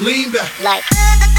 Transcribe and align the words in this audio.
Lean 0.00 0.30
back. 0.30 0.50
Like. 0.62 1.29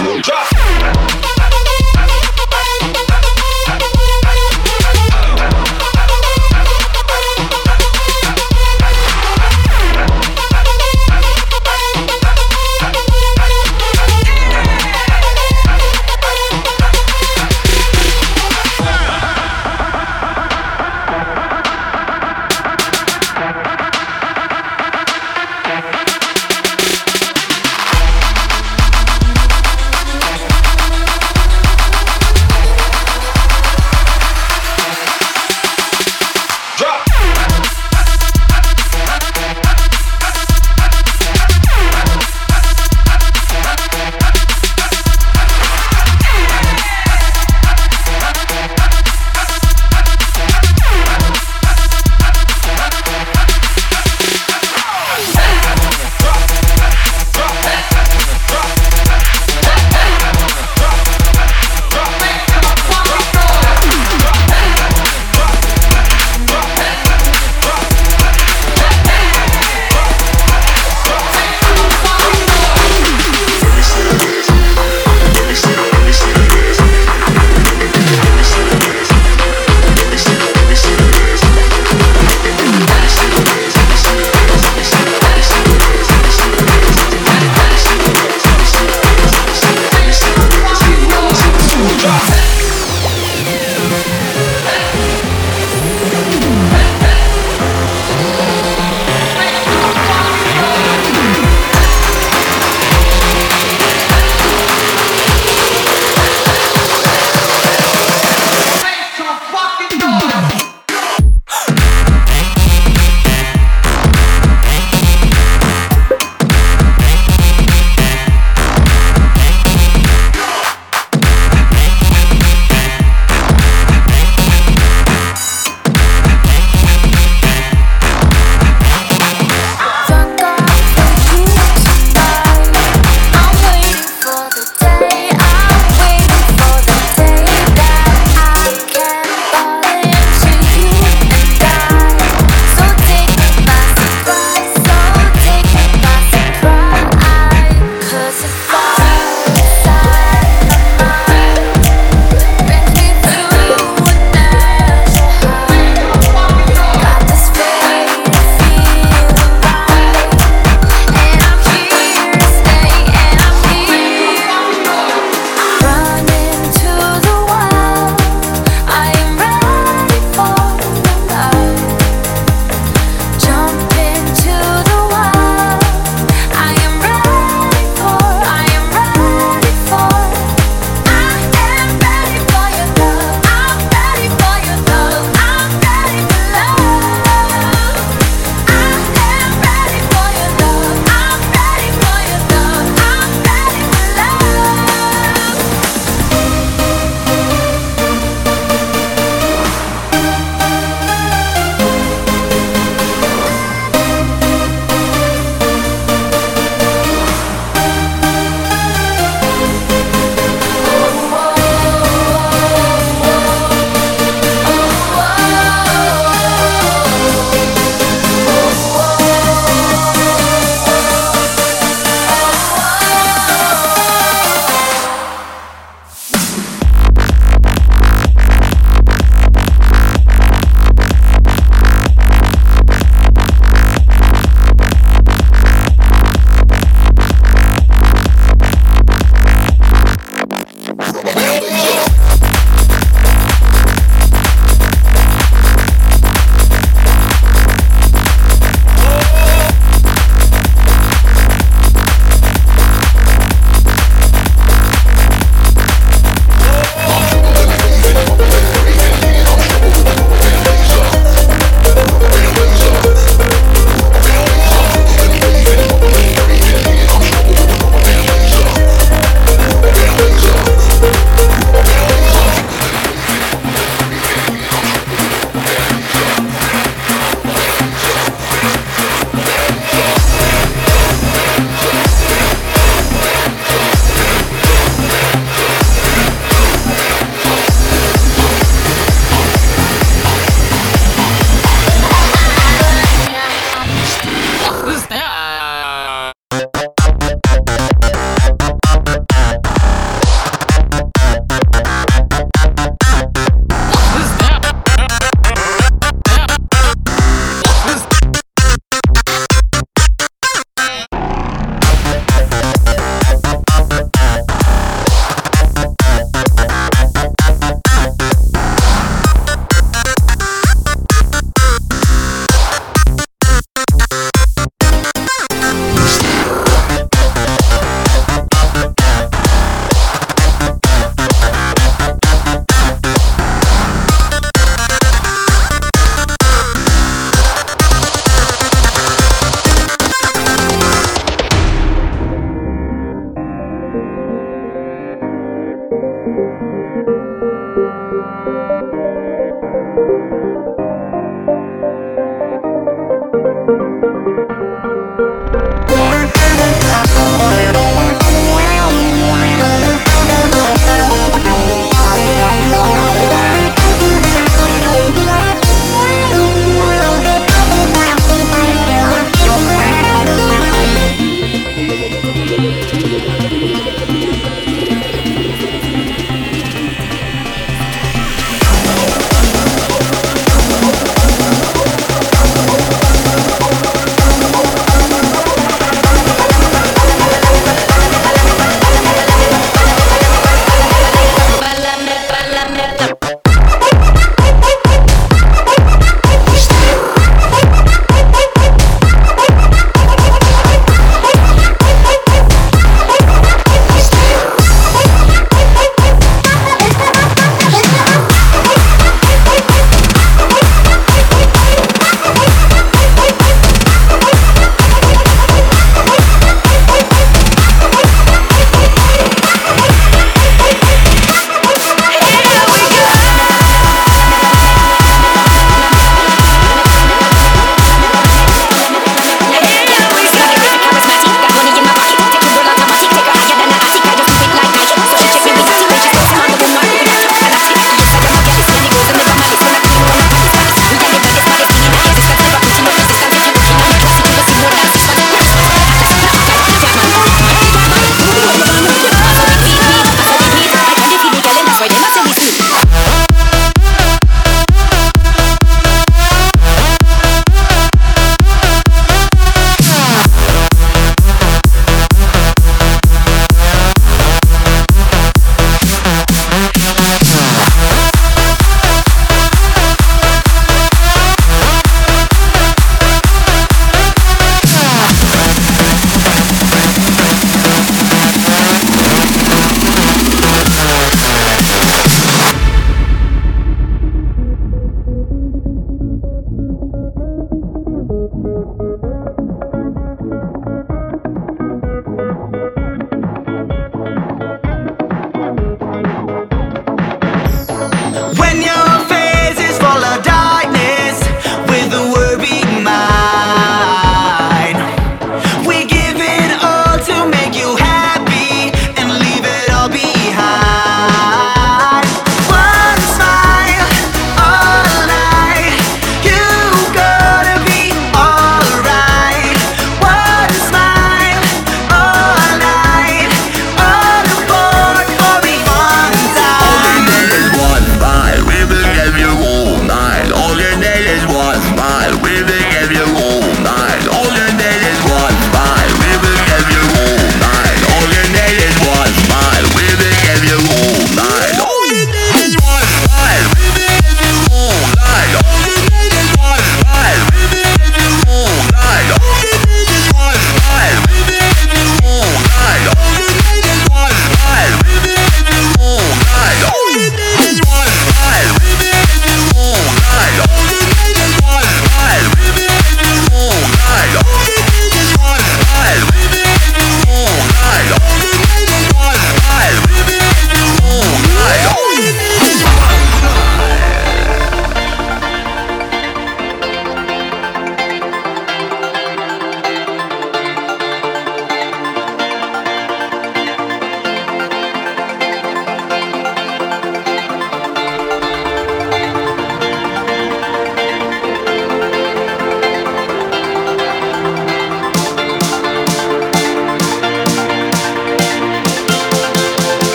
Snoop 0.00 0.22
Dogg. 0.22 0.39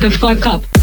The 0.00 0.10
fuck 0.10 0.46
up. 0.46 0.77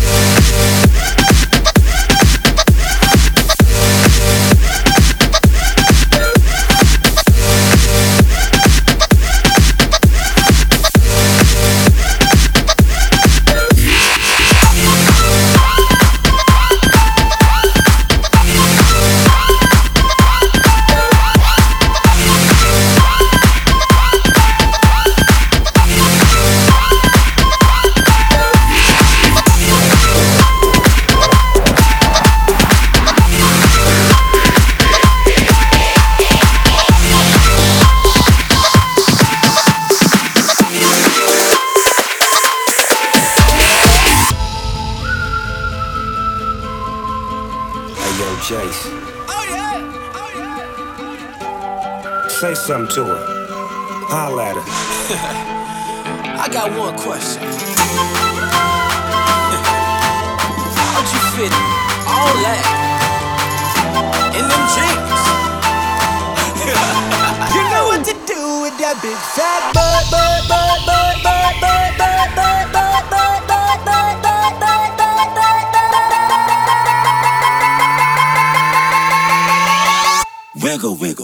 That 68.86 69.02
big 69.02 69.18
fat 69.18 69.74
butt, 69.74 70.06
butt, 70.14 70.46
butt, 70.46 70.78
butt, 70.86 71.18
butt, 71.26 71.58
butt, 71.58 71.82
butt, 71.82 71.98
butt, 71.98 72.70
butt, 72.70 73.10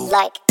butt, 0.10 0.51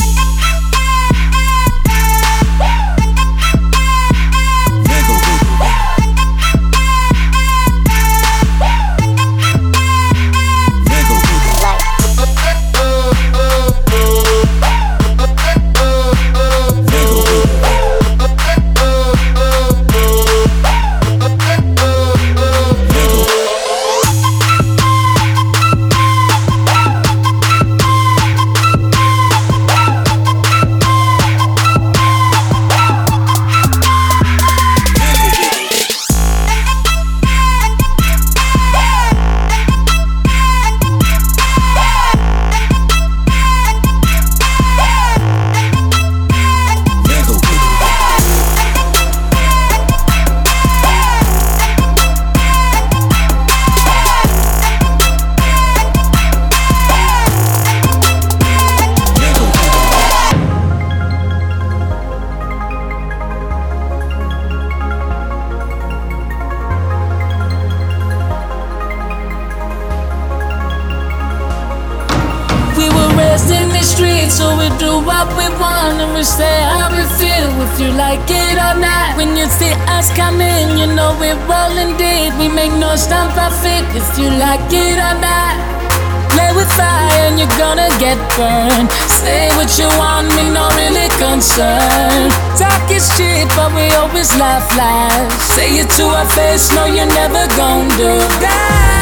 want 89.99 90.29
me, 90.37 90.51
not 90.51 90.75
really 90.77 91.09
concerned. 91.19 92.33
Talk 92.59 92.91
is 92.91 93.09
cheap, 93.17 93.49
but 93.57 93.73
we 93.75 93.89
always 93.97 94.31
laugh 94.37 94.67
Last 94.77 95.55
Say 95.55 95.81
it 95.81 95.89
to 95.97 96.05
our 96.05 96.27
face, 96.27 96.71
no, 96.75 96.85
you're 96.87 97.07
never 97.07 97.47
gonna 97.57 97.89
do 97.97 98.13
that. 98.45 99.01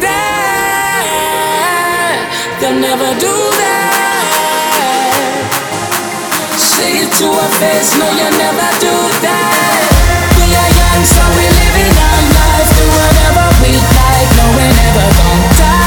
That 0.00 1.16
they'll 2.60 2.78
never 2.78 3.10
do 3.20 3.34
that. 3.60 3.92
Say 6.56 7.02
it 7.04 7.10
to 7.18 7.26
our 7.26 7.52
face, 7.60 7.90
no, 7.98 8.06
you'll 8.18 8.38
never 8.38 8.68
do 8.80 8.94
that. 9.26 9.82
We 10.38 10.46
are 10.62 10.72
young, 10.80 11.02
so 11.04 11.22
we're 11.36 11.56
living 11.62 11.94
our 12.06 12.22
life, 12.38 12.70
do 12.78 12.84
whatever 12.98 13.44
we 13.62 13.70
like, 13.76 14.30
no, 14.38 14.44
we're 14.56 14.74
never 14.82 15.06
gonna 15.18 15.50
die. 15.58 15.81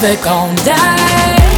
never 0.00 0.22
gonna 0.22 0.54
die. 0.64 1.57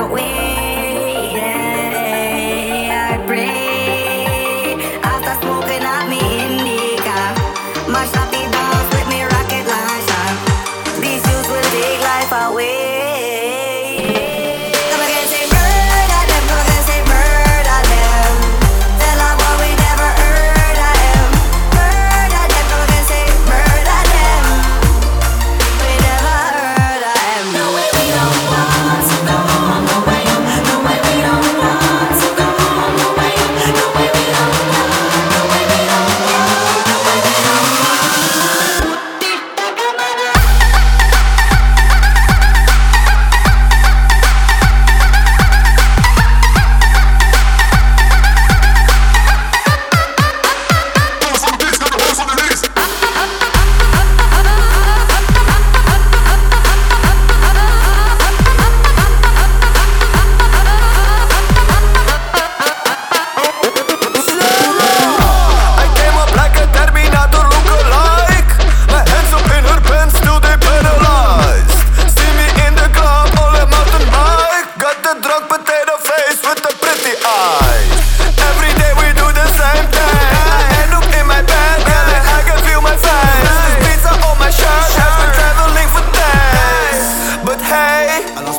out 0.00 0.10
with 0.10 0.29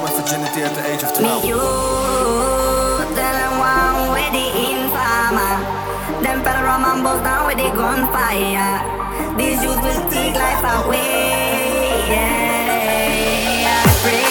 lost 0.01 0.13
my 0.15 0.21
virginity 0.21 0.61
at 0.61 0.73
the 0.75 0.83
age 0.91 1.03
of 1.03 1.13
12. 1.13 1.43
Me 1.43 1.49
youth, 1.49 3.15
then 3.15 3.59
one 3.59 4.11
with 4.13 4.31
the 4.33 4.45
infamer. 4.71 5.55
Them 6.23 6.43
federal 6.43 6.65
roman 6.65 7.03
bows 7.03 7.21
down 7.23 7.47
with 7.47 7.57
the 7.57 7.69
gunfire. 7.75 8.81
These 9.37 9.63
youth 9.63 9.81
will 9.81 10.09
take 10.09 10.35
life 10.35 10.63
away. 10.85 12.09
Yeah, 12.09 13.83
I 13.85 13.99
pray. 14.01 14.30